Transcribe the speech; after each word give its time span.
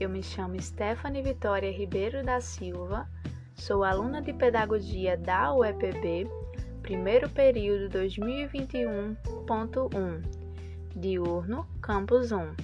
Eu 0.00 0.08
me 0.08 0.22
chamo 0.22 0.58
Stephanie 0.58 1.22
Vitória 1.22 1.70
Ribeiro 1.70 2.24
da 2.24 2.40
Silva, 2.40 3.06
sou 3.54 3.84
aluna 3.84 4.22
de 4.22 4.32
Pedagogia 4.32 5.14
da 5.14 5.54
UEPB, 5.54 6.26
primeiro 6.80 7.28
período 7.28 7.98
2021.1, 7.98 10.22
diurno, 10.96 11.66
campus 11.82 12.32
1. 12.32 12.54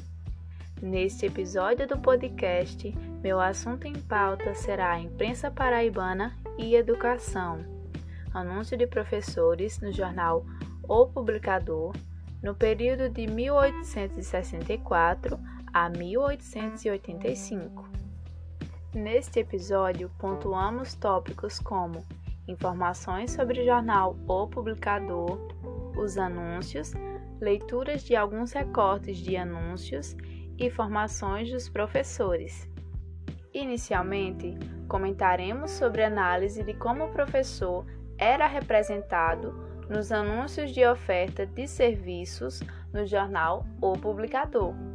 Neste 0.80 1.26
episódio 1.26 1.86
do 1.86 1.98
podcast, 1.98 2.90
meu 3.22 3.38
assunto 3.38 3.84
em 3.84 3.92
pauta 3.92 4.54
será 4.54 4.92
a 4.92 5.00
imprensa 5.00 5.50
paraibana 5.50 6.34
e 6.56 6.74
educação. 6.74 7.62
Anúncio 8.32 8.78
de 8.78 8.86
professores 8.86 9.78
no 9.78 9.92
jornal 9.92 10.46
O 10.88 11.06
Publicador, 11.06 11.94
no 12.42 12.54
período 12.54 13.10
de 13.10 13.26
1864 13.26 15.38
a 15.76 15.90
1885. 15.90 17.86
Neste 18.94 19.40
episódio, 19.40 20.10
pontuamos 20.18 20.94
tópicos 20.94 21.58
como 21.58 22.02
informações 22.48 23.32
sobre 23.32 23.60
o 23.60 23.64
jornal 23.66 24.16
O 24.26 24.46
Publicador, 24.46 25.38
os 25.94 26.16
anúncios, 26.16 26.94
leituras 27.42 28.02
de 28.02 28.16
alguns 28.16 28.52
recortes 28.52 29.18
de 29.18 29.36
anúncios 29.36 30.16
e 30.56 30.70
formações 30.70 31.52
dos 31.52 31.68
professores. 31.68 32.66
Inicialmente, 33.52 34.56
comentaremos 34.88 35.72
sobre 35.72 36.02
a 36.02 36.06
análise 36.06 36.62
de 36.62 36.72
como 36.72 37.04
o 37.04 37.12
professor 37.12 37.84
era 38.16 38.46
representado 38.46 39.52
nos 39.90 40.10
anúncios 40.10 40.72
de 40.72 40.86
oferta 40.86 41.44
de 41.44 41.68
serviços 41.68 42.62
no 42.94 43.04
jornal 43.04 43.66
O 43.82 43.92
Publicador. 43.92 44.85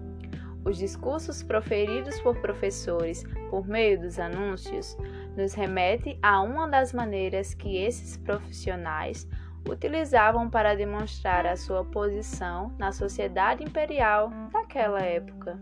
Os 0.64 0.78
discursos 0.78 1.42
proferidos 1.42 2.20
por 2.22 2.40
professores 2.40 3.24
por 3.50 3.68
meio 3.68 4.00
dos 4.00 4.20
anúncios 4.20 4.96
nos 5.36 5.54
remete 5.54 6.20
a 6.22 6.42
uma 6.42 6.68
das 6.68 6.94
maneiras 6.94 7.54
que 7.54 7.78
esses 7.78 8.18
profissionais 8.18 9.28
utilizavam 9.68 10.50
para 10.50 10.76
demonstrar 10.76 11.46
a 11.46 11.56
sua 11.56 11.84
posição 11.86 12.76
na 12.78 12.92
sociedade 12.92 13.64
imperial 13.64 14.30
daquela 14.52 15.00
época. 15.00 15.60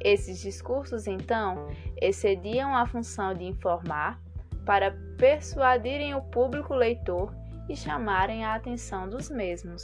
Esses 0.00 0.40
discursos, 0.40 1.06
então, 1.06 1.68
excediam 2.00 2.74
a 2.74 2.86
função 2.86 3.34
de 3.34 3.44
informar 3.44 4.20
para 4.66 4.96
persuadirem 5.18 6.14
o 6.14 6.22
público 6.22 6.74
leitor 6.74 7.34
e 7.68 7.76
chamarem 7.76 8.44
a 8.44 8.54
atenção 8.54 9.08
dos 9.08 9.30
mesmos. 9.30 9.82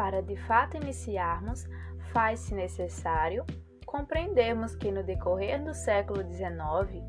Para 0.00 0.22
de 0.22 0.34
fato 0.34 0.78
iniciarmos 0.78 1.68
faz-se 2.10 2.54
necessário 2.54 3.44
compreendermos 3.84 4.74
que 4.74 4.90
no 4.90 5.02
decorrer 5.02 5.62
do 5.62 5.74
século 5.74 6.22
XIX, 6.22 7.04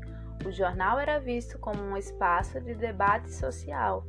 o 0.46 0.52
jornal 0.52 0.98
era 0.98 1.18
visto 1.18 1.58
como 1.58 1.82
um 1.82 1.96
espaço 1.96 2.60
de 2.60 2.74
debate 2.74 3.32
social 3.32 4.04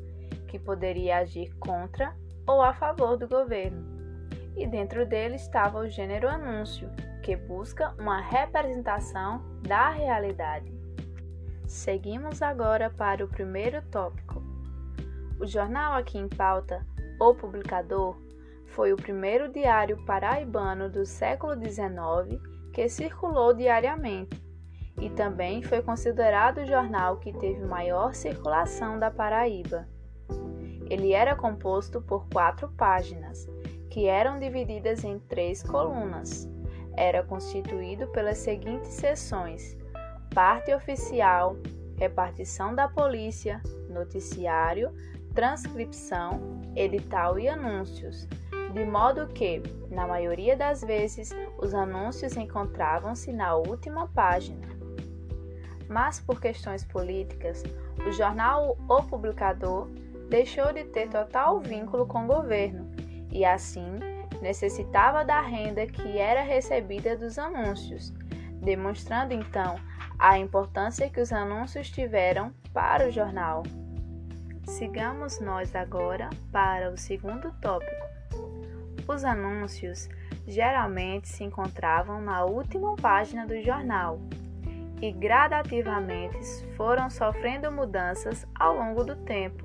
que 0.49 0.59
poderia 0.59 1.19
agir 1.19 1.55
contra 1.59 2.13
ou 2.45 2.61
a 2.61 2.73
favor 2.73 3.15
do 3.15 3.25
governo. 3.25 3.85
E 4.57 4.67
dentro 4.67 5.05
dele 5.05 5.35
estava 5.35 5.79
o 5.79 5.87
gênero 5.87 6.27
anúncio, 6.27 6.89
que 7.23 7.37
busca 7.37 7.95
uma 7.97 8.19
representação 8.19 9.41
da 9.61 9.91
realidade. 9.91 10.77
Seguimos 11.65 12.41
agora 12.41 12.89
para 12.89 13.23
o 13.23 13.29
primeiro 13.29 13.81
tópico. 13.83 14.43
O 15.39 15.47
jornal 15.47 15.93
aqui 15.93 16.17
em 16.17 16.27
pauta, 16.27 16.85
O 17.17 17.33
Publicador, 17.33 18.17
foi 18.73 18.91
o 18.91 18.97
primeiro 18.97 19.49
diário 19.49 20.03
paraibano 20.03 20.89
do 20.89 21.05
século 21.05 21.53
XIX 21.53 22.41
que 22.73 22.89
circulou 22.89 23.53
diariamente 23.53 24.43
e 24.99 25.09
também 25.11 25.61
foi 25.61 25.81
considerado 25.81 26.59
o 26.59 26.65
jornal 26.65 27.17
que 27.17 27.31
teve 27.33 27.63
maior 27.63 28.15
circulação 28.15 28.97
da 28.97 29.11
Paraíba. 29.11 29.87
Ele 30.89 31.13
era 31.13 31.35
composto 31.35 32.01
por 32.01 32.27
quatro 32.29 32.67
páginas, 32.69 33.47
que 33.89 34.07
eram 34.07 34.39
divididas 34.39 35.03
em 35.03 35.19
três 35.19 35.61
colunas. 35.63 36.49
Era 36.95 37.23
constituído 37.23 38.07
pelas 38.07 38.39
seguintes 38.39 38.93
seções: 38.93 39.77
parte 40.33 40.73
oficial, 40.73 41.55
repartição 41.97 42.75
da 42.75 42.87
polícia, 42.87 43.61
noticiário, 43.89 44.91
transcrição, 45.33 46.61
edital 46.75 47.39
e 47.39 47.47
anúncios 47.47 48.27
de 48.73 48.83
modo 48.83 49.27
que, 49.27 49.61
na 49.91 50.07
maioria 50.07 50.57
das 50.57 50.81
vezes, 50.81 51.29
os 51.59 51.75
anúncios 51.75 52.35
encontravam-se 52.35 53.31
na 53.31 53.55
última 53.55 54.07
página. 54.07 54.67
Mas 55.87 56.19
por 56.19 56.41
questões 56.41 56.83
políticas, 56.83 57.63
o 58.05 58.11
jornal 58.11 58.75
O 58.89 59.03
Publicador 59.03 59.87
deixou 60.27 60.73
de 60.73 60.85
ter 60.85 61.07
total 61.07 61.59
vínculo 61.59 62.07
com 62.07 62.25
o 62.25 62.27
governo 62.27 62.89
e, 63.31 63.45
assim, 63.45 63.99
necessitava 64.41 65.23
da 65.23 65.39
renda 65.39 65.85
que 65.85 66.17
era 66.17 66.41
recebida 66.41 67.15
dos 67.15 67.37
anúncios, 67.37 68.11
demonstrando 68.59 69.35
então 69.35 69.75
a 70.17 70.39
importância 70.39 71.09
que 71.11 71.21
os 71.21 71.31
anúncios 71.31 71.91
tiveram 71.91 72.51
para 72.73 73.07
o 73.07 73.11
jornal. 73.11 73.61
Sigamos 74.65 75.39
nós 75.39 75.75
agora 75.75 76.29
para 76.51 76.89
o 76.89 76.97
segundo 76.97 77.51
tópico 77.61 78.12
os 79.07 79.23
anúncios 79.23 80.09
geralmente 80.47 81.27
se 81.27 81.43
encontravam 81.43 82.21
na 82.21 82.43
última 82.43 82.95
página 82.95 83.45
do 83.45 83.61
jornal 83.61 84.19
e 85.01 85.11
gradativamente 85.11 86.39
foram 86.77 87.09
sofrendo 87.09 87.71
mudanças 87.71 88.47
ao 88.55 88.75
longo 88.75 89.03
do 89.03 89.15
tempo, 89.17 89.63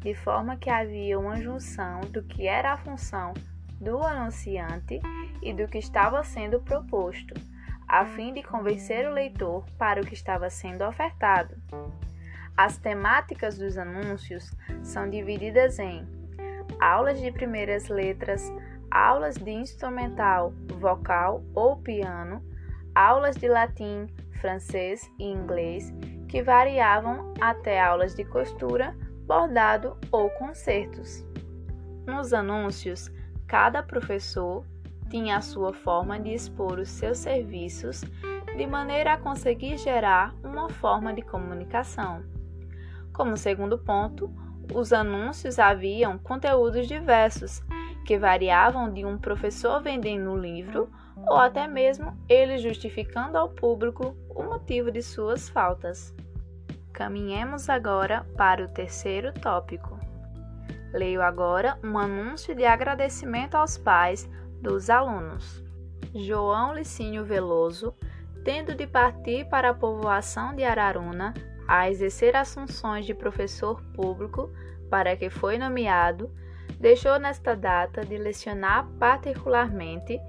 de 0.00 0.14
forma 0.14 0.56
que 0.56 0.68
havia 0.68 1.18
uma 1.18 1.40
junção 1.40 2.00
do 2.00 2.22
que 2.22 2.46
era 2.46 2.72
a 2.72 2.76
função 2.76 3.32
do 3.80 4.02
anunciante 4.02 5.00
e 5.42 5.52
do 5.52 5.68
que 5.68 5.78
estava 5.78 6.24
sendo 6.24 6.60
proposto, 6.60 7.34
a 7.86 8.04
fim 8.04 8.32
de 8.32 8.42
convencer 8.42 9.06
o 9.08 9.12
leitor 9.12 9.64
para 9.78 10.00
o 10.00 10.04
que 10.04 10.14
estava 10.14 10.50
sendo 10.50 10.84
ofertado. 10.84 11.54
As 12.56 12.78
temáticas 12.78 13.58
dos 13.58 13.76
anúncios 13.76 14.50
são 14.82 15.08
divididas 15.08 15.78
em 15.78 16.23
aulas 16.80 17.20
de 17.20 17.30
primeiras 17.32 17.88
letras, 17.88 18.52
aulas 18.90 19.36
de 19.36 19.50
instrumental, 19.50 20.52
vocal 20.78 21.42
ou 21.54 21.76
piano, 21.76 22.42
aulas 22.94 23.36
de 23.36 23.48
latim, 23.48 24.06
francês 24.40 25.10
e 25.18 25.24
inglês, 25.24 25.92
que 26.28 26.42
variavam 26.42 27.32
até 27.40 27.80
aulas 27.80 28.14
de 28.14 28.24
costura, 28.24 28.96
bordado 29.26 29.96
ou 30.12 30.30
concertos. 30.30 31.24
Nos 32.06 32.32
anúncios, 32.32 33.10
cada 33.46 33.82
professor 33.82 34.64
tinha 35.08 35.36
a 35.36 35.40
sua 35.40 35.72
forma 35.72 36.18
de 36.18 36.34
expor 36.34 36.78
os 36.78 36.88
seus 36.88 37.18
serviços 37.18 38.02
de 38.56 38.66
maneira 38.66 39.14
a 39.14 39.18
conseguir 39.18 39.78
gerar 39.78 40.34
uma 40.44 40.68
forma 40.68 41.12
de 41.12 41.22
comunicação. 41.22 42.22
Como 43.12 43.36
segundo 43.36 43.78
ponto, 43.78 44.32
os 44.72 44.92
anúncios 44.92 45.58
haviam 45.58 46.18
conteúdos 46.18 46.86
diversos, 46.86 47.62
que 48.04 48.18
variavam 48.18 48.92
de 48.92 49.04
um 49.04 49.18
professor 49.18 49.82
vendendo 49.82 50.30
um 50.30 50.38
livro 50.38 50.90
ou 51.26 51.36
até 51.36 51.66
mesmo 51.66 52.16
ele 52.28 52.58
justificando 52.58 53.38
ao 53.38 53.48
público 53.48 54.16
o 54.28 54.42
motivo 54.42 54.90
de 54.90 55.02
suas 55.02 55.48
faltas. 55.48 56.14
Caminhemos 56.92 57.68
agora 57.68 58.26
para 58.36 58.64
o 58.64 58.68
terceiro 58.68 59.32
tópico. 59.32 59.98
Leio 60.92 61.22
agora 61.22 61.78
um 61.82 61.98
anúncio 61.98 62.54
de 62.54 62.64
agradecimento 62.64 63.56
aos 63.56 63.76
pais 63.76 64.30
dos 64.60 64.88
alunos. 64.88 65.62
João 66.14 66.74
Licínio 66.74 67.24
Veloso, 67.24 67.94
tendo 68.44 68.74
de 68.74 68.86
partir 68.86 69.48
para 69.48 69.70
a 69.70 69.74
povoação 69.74 70.54
de 70.54 70.62
Araruna, 70.62 71.34
a 71.66 71.90
exercer 71.90 72.36
as 72.36 72.54
funções 72.54 73.06
de 73.06 73.14
professor 73.14 73.82
público 73.94 74.52
para 74.90 75.16
que 75.16 75.30
foi 75.30 75.58
nomeado, 75.58 76.30
deixou 76.78 77.18
nesta 77.18 77.54
data 77.54 78.04
de 78.04 78.16
lecionar 78.16 78.86
particularmente, 78.98 80.20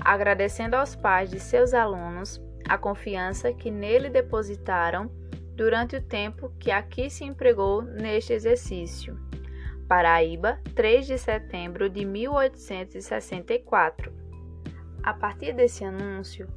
agradecendo 0.00 0.76
aos 0.76 0.94
pais 0.94 1.30
de 1.30 1.40
seus 1.40 1.74
alunos 1.74 2.40
a 2.68 2.78
confiança 2.78 3.52
que 3.52 3.70
nele 3.70 4.08
depositaram 4.08 5.10
durante 5.54 5.96
o 5.96 6.02
tempo 6.02 6.50
que 6.58 6.70
aqui 6.70 7.10
se 7.10 7.24
empregou 7.24 7.82
neste 7.82 8.32
exercício. 8.32 9.18
Paraíba, 9.86 10.58
3 10.74 11.06
de 11.06 11.18
setembro 11.18 11.90
de 11.90 12.04
1864. 12.04 14.12
A 15.02 15.12
partir 15.12 15.52
desse 15.52 15.84
anúncio, 15.84 16.48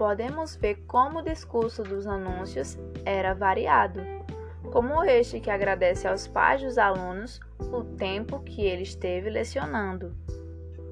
podemos 0.00 0.56
ver 0.56 0.76
como 0.86 1.18
o 1.18 1.22
discurso 1.22 1.82
dos 1.82 2.06
anúncios 2.06 2.78
era 3.04 3.34
variado, 3.34 4.00
como 4.72 5.04
este 5.04 5.40
que 5.40 5.50
agradece 5.50 6.08
aos 6.08 6.26
pais 6.26 6.62
dos 6.62 6.78
alunos 6.78 7.38
o 7.70 7.84
tempo 7.84 8.40
que 8.40 8.62
ele 8.62 8.82
esteve 8.82 9.28
lecionando. 9.28 10.16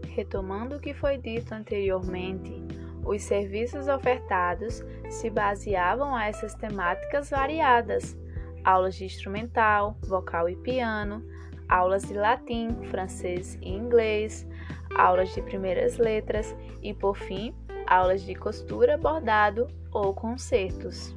Retomando 0.09 0.77
o 0.77 0.79
que 0.79 0.93
foi 0.93 1.17
dito 1.17 1.55
anteriormente, 1.55 2.63
Os 3.03 3.23
serviços 3.23 3.89
ofertados 3.89 4.85
se 5.09 5.31
baseavam 5.31 6.15
a 6.15 6.27
essas 6.27 6.55
temáticas 6.55 7.31
variadas: 7.31 8.15
aulas 8.63 8.95
de 8.97 9.07
instrumental, 9.07 9.97
vocal 10.03 10.51
e 10.51 10.57
piano, 10.57 11.25
aulas 11.67 12.03
de 12.03 12.13
latim, 12.13 12.77
francês 12.91 13.59
e 13.63 13.71
inglês, 13.71 14.47
aulas 14.95 15.33
de 15.35 15.41
primeiras 15.41 15.97
letras 15.97 16.55
e, 16.83 16.93
por 16.93 17.17
fim, 17.17 17.55
aulas 17.88 18.23
de 18.23 18.35
costura, 18.35 18.99
bordado 18.99 19.67
ou 19.90 20.12
concertos. 20.12 21.17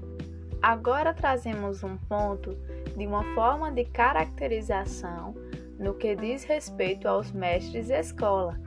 Agora 0.62 1.14
trazemos 1.14 1.84
um 1.84 1.98
ponto 1.98 2.56
de 2.96 3.06
uma 3.06 3.24
forma 3.36 3.72
de 3.72 3.84
caracterização 3.86 5.36
no 5.78 5.96
que 5.96 6.16
diz 6.16 6.44
respeito 6.44 7.08
aos 7.08 7.32
mestres 7.32 7.90
escola, 7.90 8.60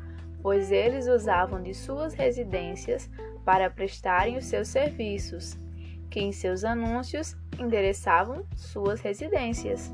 pois 0.42 0.70
eles 0.70 1.06
usavam 1.06 1.62
de 1.62 1.72
suas 1.72 2.12
residências 2.12 3.08
para 3.44 3.70
prestarem 3.70 4.36
os 4.36 4.44
seus 4.46 4.68
serviços, 4.68 5.56
que 6.10 6.20
em 6.20 6.32
seus 6.32 6.64
anúncios 6.64 7.36
endereçavam 7.58 8.44
suas 8.56 9.00
residências. 9.00 9.92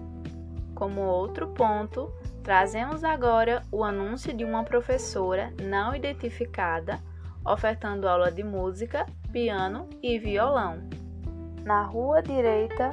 Como 0.75 1.03
outro 1.03 1.49
ponto, 1.49 2.11
trazemos 2.43 3.05
agora 3.05 3.63
o 3.71 3.85
anúncio 3.85 4.33
de 4.33 4.45
uma 4.45 4.65
professora 4.65 5.53
não 5.63 5.95
identificada 5.95 6.99
ofertando 7.45 8.09
aula 8.09 8.31
de 8.31 8.43
música, 8.43 9.07
piano 9.33 9.89
e 10.03 10.19
violão. 10.19 10.79
Na 11.65 11.83
rua 11.83 12.23
direita, 12.23 12.91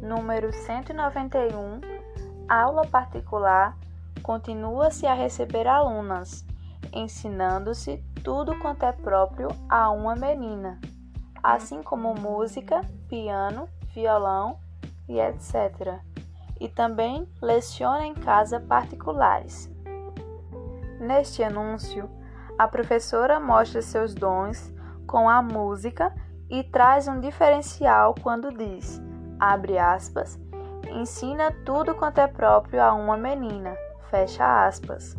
número 0.00 0.52
191, 0.52 1.80
aula 2.48 2.86
particular, 2.86 3.76
continua-se 4.22 5.06
a 5.06 5.14
receber 5.14 5.66
alunas, 5.66 6.44
ensinando-se 6.92 8.02
tudo 8.22 8.58
quanto 8.58 8.84
é 8.84 8.92
próprio 8.92 9.48
a 9.68 9.90
uma 9.90 10.14
menina, 10.14 10.80
assim 11.42 11.82
como 11.82 12.14
música, 12.14 12.80
piano, 13.08 13.68
violão 13.94 14.58
e 15.08 15.18
etc. 15.20 16.00
E 16.60 16.68
também 16.68 17.28
leciona 17.40 18.06
em 18.06 18.14
casa 18.14 18.60
particulares. 18.60 19.70
Neste 21.00 21.44
anúncio, 21.44 22.10
a 22.58 22.66
professora 22.66 23.38
mostra 23.38 23.80
seus 23.80 24.14
dons 24.14 24.74
com 25.06 25.28
a 25.28 25.40
música 25.40 26.12
e 26.50 26.64
traz 26.64 27.06
um 27.06 27.20
diferencial 27.20 28.14
quando 28.20 28.52
diz, 28.52 29.00
abre 29.38 29.78
aspas, 29.78 30.38
ensina 30.90 31.52
tudo 31.64 31.94
quanto 31.94 32.18
é 32.18 32.26
próprio 32.26 32.82
a 32.82 32.92
uma 32.92 33.16
menina, 33.16 33.76
fecha 34.10 34.66
aspas. 34.66 35.16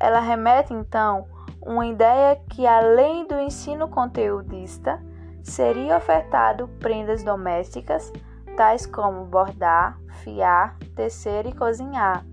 Ela 0.00 0.20
remete 0.20 0.72
então 0.72 1.26
uma 1.60 1.86
ideia 1.86 2.40
que 2.50 2.66
além 2.66 3.26
do 3.26 3.38
ensino 3.38 3.88
conteudista, 3.88 5.02
seria 5.42 5.96
ofertado 5.96 6.68
prendas 6.80 7.22
domésticas, 7.22 8.12
tais 8.56 8.86
como 8.86 9.26
bordar, 9.26 9.98
fiar, 10.22 10.76
tecer 10.94 11.46
e 11.46 11.52
cozinhar, 11.52 12.24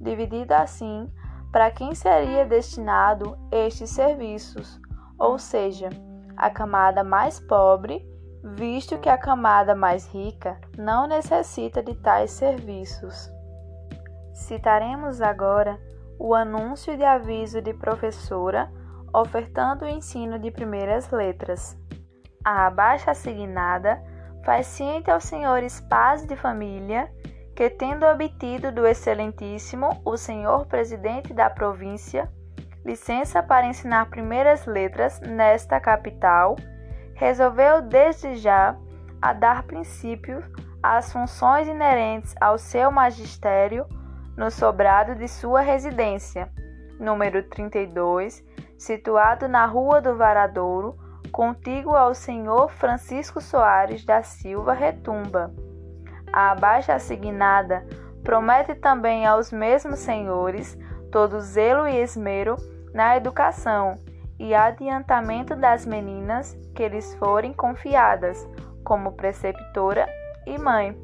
dividido 0.00 0.54
assim 0.54 1.10
para 1.56 1.70
quem 1.70 1.94
seria 1.94 2.44
destinado 2.44 3.34
estes 3.50 3.88
serviços, 3.88 4.78
ou 5.18 5.38
seja, 5.38 5.88
a 6.36 6.50
camada 6.50 7.02
mais 7.02 7.40
pobre, 7.40 8.06
visto 8.44 8.98
que 8.98 9.08
a 9.08 9.16
camada 9.16 9.74
mais 9.74 10.06
rica 10.08 10.60
não 10.76 11.06
necessita 11.06 11.82
de 11.82 11.94
tais 11.94 12.30
serviços. 12.30 13.32
Citaremos 14.34 15.22
agora 15.22 15.80
o 16.18 16.34
anúncio 16.34 16.94
de 16.94 17.04
aviso 17.04 17.62
de 17.62 17.72
professora 17.72 18.70
ofertando 19.14 19.86
o 19.86 19.88
ensino 19.88 20.38
de 20.38 20.50
primeiras 20.50 21.10
letras. 21.10 21.74
A 22.44 22.66
abaixo 22.66 23.08
assignada 23.08 23.98
faz 24.44 24.66
ciente 24.66 25.10
aos 25.10 25.24
senhores 25.24 25.80
pais 25.88 26.26
de 26.26 26.36
família 26.36 27.10
que, 27.56 27.70
tendo 27.70 28.04
obtido 28.04 28.70
do 28.70 28.86
Excelentíssimo 28.86 30.02
o 30.04 30.18
senhor 30.18 30.66
presidente 30.66 31.32
da 31.32 31.48
província 31.48 32.30
licença 32.84 33.42
para 33.42 33.66
ensinar 33.66 34.10
primeiras 34.10 34.66
letras 34.66 35.18
nesta 35.20 35.80
capital, 35.80 36.54
resolveu 37.14 37.80
desde 37.80 38.36
já 38.36 38.76
a 39.22 39.32
dar 39.32 39.62
princípio 39.62 40.44
às 40.82 41.10
funções 41.10 41.66
inerentes 41.66 42.34
ao 42.38 42.58
seu 42.58 42.92
magistério 42.92 43.86
no 44.36 44.50
sobrado 44.50 45.14
de 45.14 45.26
sua 45.26 45.62
residência, 45.62 46.52
número 47.00 47.42
32, 47.42 48.44
situado 48.78 49.48
na 49.48 49.64
Rua 49.64 50.02
do 50.02 50.14
Varadouro, 50.14 50.94
contíguo 51.32 51.96
ao 51.96 52.14
senhor 52.14 52.70
Francisco 52.70 53.40
Soares 53.40 54.04
da 54.04 54.22
Silva 54.22 54.74
Retumba 54.74 55.50
a 56.36 56.52
abaixo 56.52 56.92
assignada 56.92 57.84
promete 58.22 58.74
também 58.74 59.24
aos 59.24 59.50
mesmos 59.50 60.00
senhores 60.00 60.76
todo 61.10 61.40
zelo 61.40 61.88
e 61.88 61.96
esmero 61.96 62.56
na 62.92 63.16
educação 63.16 63.96
e 64.38 64.54
adiantamento 64.54 65.56
das 65.56 65.86
meninas 65.86 66.54
que 66.74 66.86
lhes 66.86 67.14
forem 67.14 67.54
confiadas, 67.54 68.46
como 68.84 69.12
preceptora 69.12 70.06
e 70.46 70.58
mãe. 70.58 70.94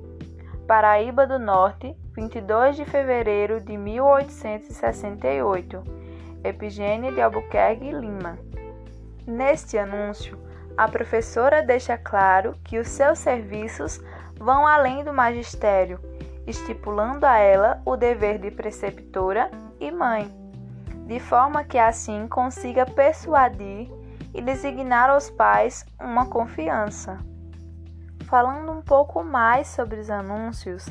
Paraíba 0.67 1.27
do 1.27 1.39
Norte, 1.39 1.97
22 2.15 2.77
de 2.77 2.85
fevereiro 2.85 3.59
de 3.59 3.79
1868. 3.79 5.83
Epigênia 6.45 7.11
de 7.11 7.23
Albuquerque 7.23 7.91
Lima. 7.91 8.39
Neste 9.27 9.79
anúncio, 9.79 10.39
a 10.77 10.87
professora 10.89 11.63
deixa 11.63 11.97
claro 11.97 12.55
que 12.65 12.79
os 12.79 12.89
seus 12.89 13.19
serviços 13.19 13.99
vão 14.39 14.67
além 14.67 15.05
do 15.05 15.13
magistério, 15.13 16.01
estipulando 16.47 17.27
a 17.27 17.39
ela 17.39 17.81
o 17.85 17.97
dever 17.97 18.39
de 18.39 18.51
preceptora 18.51 19.51
e 19.79 19.91
mãe, 19.91 20.31
de 21.07 21.21
forma 21.21 21.65
que 21.65 21.79
assim 21.79 22.27
consiga 22.29 22.87
persuadir 22.87 23.91
e 24.35 24.41
designar 24.41 25.11
aos 25.11 25.31
pais 25.31 25.85
uma 26.01 26.27
confiança. 26.27 27.19
Falando 28.27 28.73
um 28.73 28.81
pouco 28.81 29.23
mais 29.23 29.69
sobre 29.69 30.01
os 30.01 30.09
anúncios, 30.09 30.89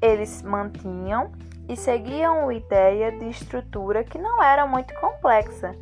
eles 0.00 0.42
mantinham 0.42 1.32
e 1.68 1.76
seguiam 1.76 2.48
a 2.48 2.54
ideia 2.54 3.10
de 3.10 3.28
estrutura 3.28 4.04
que 4.04 4.18
não 4.18 4.42
era 4.42 4.66
muito 4.66 4.94
complexa, 5.00 5.74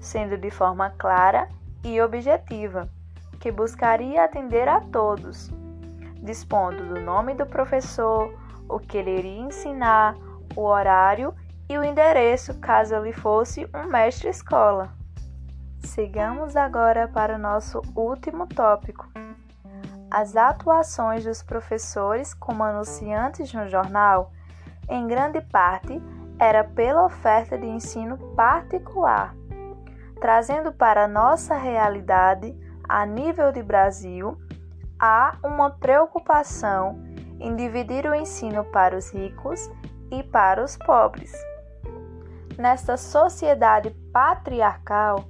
sendo 0.00 0.38
de 0.38 0.50
forma 0.50 0.90
clara 0.90 1.48
e 1.82 2.00
objetiva, 2.00 2.88
que 3.40 3.50
buscaria 3.50 4.24
atender 4.24 4.68
a 4.68 4.80
todos, 4.80 5.50
dispondo 6.22 6.94
do 6.94 7.00
nome 7.00 7.34
do 7.34 7.44
professor, 7.44 8.32
o 8.68 8.78
que 8.78 8.96
ele 8.96 9.18
iria 9.18 9.40
ensinar, 9.40 10.14
o 10.56 10.62
horário 10.62 11.34
e 11.68 11.76
o 11.76 11.84
endereço 11.84 12.54
caso 12.58 12.94
ele 12.94 13.12
fosse 13.12 13.68
um 13.74 13.88
mestre-escola. 13.88 14.90
Sigamos 15.84 16.56
agora 16.56 17.08
para 17.08 17.34
o 17.34 17.38
nosso 17.38 17.82
último 17.96 18.46
tópico. 18.46 19.08
As 20.10 20.36
atuações 20.36 21.24
dos 21.24 21.42
professores 21.42 22.34
como 22.34 22.62
anunciantes 22.62 23.52
no 23.52 23.68
jornal, 23.68 24.30
em 24.88 25.06
grande 25.06 25.40
parte, 25.40 26.00
era 26.38 26.64
pela 26.64 27.04
oferta 27.04 27.56
de 27.56 27.66
ensino 27.66 28.18
particular, 28.34 29.34
trazendo 30.20 30.72
para 30.72 31.04
a 31.04 31.08
nossa 31.08 31.56
realidade, 31.56 32.54
a 32.88 33.06
nível 33.06 33.50
de 33.52 33.62
Brasil, 33.62 34.36
há 35.04 35.36
uma 35.42 35.68
preocupação 35.68 37.02
em 37.40 37.56
dividir 37.56 38.06
o 38.06 38.14
ensino 38.14 38.64
para 38.66 38.96
os 38.96 39.10
ricos 39.10 39.68
e 40.12 40.22
para 40.22 40.62
os 40.62 40.76
pobres. 40.76 41.32
Nesta 42.56 42.96
sociedade 42.96 43.90
patriarcal, 44.12 45.24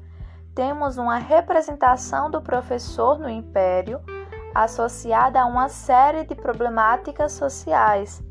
temos 0.54 0.98
uma 0.98 1.16
representação 1.16 2.30
do 2.30 2.42
professor 2.42 3.18
no 3.18 3.30
império 3.30 3.98
associada 4.54 5.40
a 5.40 5.46
uma 5.46 5.70
série 5.70 6.24
de 6.26 6.34
problemáticas 6.34 7.32
sociais, 7.32 8.22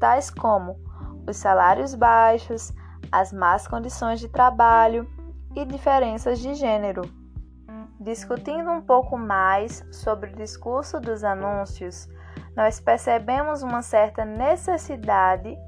tais 0.00 0.30
como 0.30 0.80
os 1.28 1.36
salários 1.36 1.94
baixos, 1.94 2.72
as 3.12 3.30
más 3.30 3.68
condições 3.68 4.20
de 4.20 4.28
trabalho 4.30 5.06
e 5.54 5.66
diferenças 5.66 6.38
de 6.38 6.54
gênero. 6.54 7.17
Discutindo 8.00 8.70
um 8.70 8.80
pouco 8.80 9.18
mais 9.18 9.84
sobre 9.90 10.30
o 10.30 10.36
discurso 10.36 11.00
dos 11.00 11.24
anúncios, 11.24 12.08
nós 12.54 12.78
percebemos 12.78 13.62
uma 13.62 13.82
certa 13.82 14.24
necessidade 14.24 15.58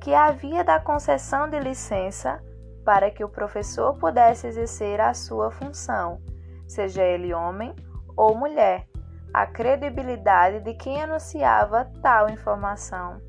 que 0.00 0.14
havia 0.14 0.62
da 0.62 0.78
concessão 0.78 1.48
de 1.50 1.58
licença 1.58 2.40
para 2.84 3.10
que 3.10 3.24
o 3.24 3.28
professor 3.28 3.98
pudesse 3.98 4.46
exercer 4.46 5.00
a 5.00 5.12
sua 5.12 5.50
função, 5.50 6.20
seja 6.66 7.02
ele 7.02 7.34
homem 7.34 7.74
ou 8.16 8.36
mulher, 8.36 8.86
a 9.34 9.46
credibilidade 9.46 10.60
de 10.60 10.74
quem 10.74 11.02
anunciava 11.02 11.90
tal 12.00 12.30
informação. 12.30 13.20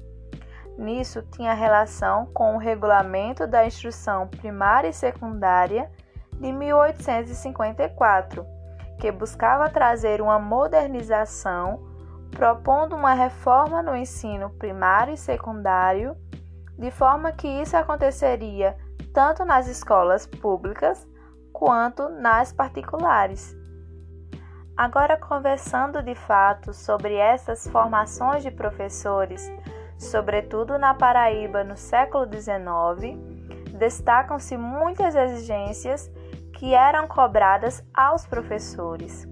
Nisso 0.77 1.22
tinha 1.32 1.53
relação 1.53 2.27
com 2.27 2.56
o 2.56 2.60
regulamento 2.60 3.46
da 3.46 3.65
instrução 3.65 4.27
primária 4.27 4.88
e 4.88 4.94
secundária 4.94 5.91
de 6.41 6.51
1854, 6.51 8.45
que 9.00 9.12
buscava 9.12 9.69
trazer 9.69 10.21
uma 10.21 10.39
modernização, 10.39 11.88
propondo 12.31 12.95
uma 12.95 13.13
reforma 13.13 13.83
no 13.83 13.95
ensino 13.95 14.50
primário 14.50 15.13
e 15.13 15.17
secundário, 15.17 16.17
de 16.77 16.89
forma 16.89 17.31
que 17.31 17.48
isso 17.48 17.77
aconteceria 17.77 18.75
tanto 19.13 19.45
nas 19.45 19.67
escolas 19.67 20.25
públicas 20.25 21.07
quanto 21.53 22.10
nas 22.10 22.51
particulares. 22.51 23.55
Agora, 24.75 25.15
conversando 25.17 26.01
de 26.01 26.15
fato 26.15 26.74
sobre 26.74 27.13
essas 27.13 27.67
formações 27.67 28.41
de 28.41 28.50
professores, 28.50 29.51
sobretudo 30.00 30.79
na 30.79 30.95
Paraíba 30.95 31.63
no 31.63 31.77
século 31.77 32.25
XIX, 32.25 33.15
destacam-se 33.77 34.57
muitas 34.57 35.13
exigências 35.13 36.10
que 36.62 36.75
eram 36.75 37.08
cobradas 37.08 37.84
aos 37.91 38.27
professores, 38.27 39.27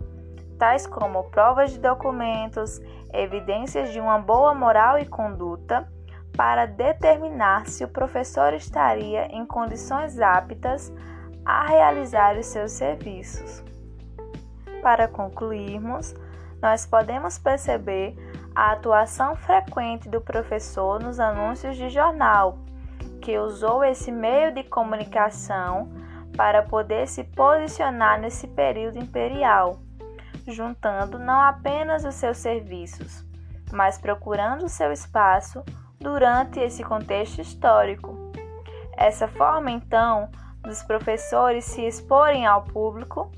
tais 0.57 0.87
como 0.87 1.25
provas 1.25 1.69
de 1.69 1.77
documentos, 1.77 2.81
evidências 3.13 3.93
de 3.93 3.99
uma 3.99 4.17
boa 4.17 4.55
moral 4.55 4.97
e 4.97 5.05
conduta, 5.05 5.87
para 6.35 6.65
determinar 6.65 7.67
se 7.67 7.83
o 7.83 7.87
professor 7.87 8.51
estaria 8.55 9.27
em 9.27 9.45
condições 9.45 10.19
aptas 10.19 10.91
a 11.45 11.67
realizar 11.67 12.35
os 12.35 12.47
seus 12.47 12.71
serviços. 12.71 13.63
Para 14.81 15.07
concluirmos, 15.07 16.15
nós 16.59 16.87
podemos 16.87 17.37
perceber 17.37 18.15
a 18.55 18.71
atuação 18.71 19.35
frequente 19.35 20.09
do 20.09 20.19
professor 20.19 20.99
nos 20.99 21.19
anúncios 21.19 21.77
de 21.77 21.89
jornal, 21.89 22.57
que 23.21 23.37
usou 23.37 23.83
esse 23.83 24.11
meio 24.11 24.51
de 24.51 24.63
comunicação 24.63 25.98
para 26.35 26.63
poder 26.63 27.07
se 27.07 27.23
posicionar 27.23 28.19
nesse 28.19 28.47
período 28.47 28.97
imperial, 28.97 29.79
juntando 30.47 31.19
não 31.19 31.41
apenas 31.41 32.05
os 32.05 32.15
seus 32.15 32.37
serviços, 32.37 33.25
mas 33.71 33.97
procurando 33.97 34.69
seu 34.69 34.91
espaço 34.91 35.63
durante 35.99 36.59
esse 36.59 36.83
contexto 36.83 37.39
histórico. 37.41 38.17
Essa 38.97 39.27
forma, 39.27 39.71
então, 39.71 40.29
dos 40.61 40.83
professores 40.83 41.65
se 41.65 41.85
exporem 41.85 42.45
ao 42.45 42.63
público 42.63 43.31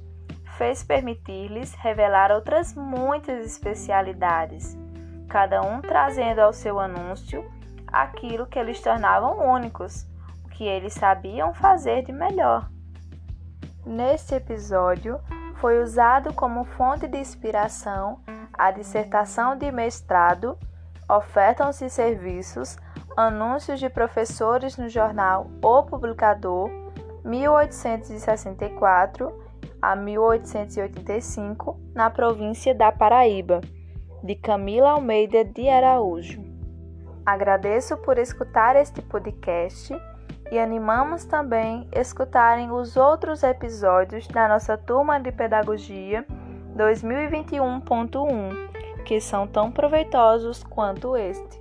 fez 0.58 0.84
permitir-lhes 0.84 1.74
revelar 1.74 2.32
outras 2.32 2.76
muitas 2.76 3.46
especialidades, 3.46 4.78
cada 5.28 5.62
um 5.62 5.82
trazendo 5.82 6.40
ao 6.40 6.54
seu 6.54 6.80
anúncio 6.80 7.44
aquilo 7.88 8.46
que 8.46 8.60
eles 8.60 8.80
tornavam 8.82 9.52
únicos, 9.52 10.08
o 10.46 10.50
que 10.50 10.66
eles 10.66 10.94
sabiam 10.94 11.54
fazer 11.54 12.04
de 12.04 12.12
melhor. 12.12 12.70
Neste 13.86 14.34
episódio, 14.36 15.20
foi 15.56 15.82
usado 15.82 16.34
como 16.34 16.64
fonte 16.64 17.06
de 17.08 17.18
inspiração 17.18 18.20
a 18.54 18.72
dissertação 18.72 19.58
de 19.58 19.72
mestrado 19.72 20.58
Ofertam-se 21.10 21.90
serviços, 21.90 22.78
anúncios 23.18 23.80
de 23.82 23.90
professores 23.90 24.78
no 24.78 24.88
jornal 24.88 25.52
O 25.62 25.84
Publicador, 25.84 26.70
1864 27.26 29.30
a 29.82 29.94
1885, 29.94 31.78
na 31.94 32.10
província 32.10 32.74
da 32.74 32.94
Paraíba, 32.94 33.60
de 34.24 34.36
Camila 34.36 34.92
Almeida 34.92 35.44
de 35.44 35.68
Araújo. 35.68 36.42
Agradeço 37.26 37.98
por 37.98 38.18
escutar 38.18 38.78
este 38.78 39.02
podcast 39.02 39.94
e 40.50 40.58
animamos 40.58 41.26
também 41.26 41.88
escutarem 41.92 42.72
os 42.72 42.98
outros 42.98 43.44
episódios 43.44 44.28
da 44.28 44.48
nossa 44.48 44.76
turma 44.78 45.20
de 45.20 45.32
pedagogia 45.32 46.26
2021.1, 46.76 49.04
que 49.04 49.22
são 49.22 49.46
tão 49.46 49.72
proveitosos 49.72 50.64
quanto 50.64 51.16
este. 51.16 51.61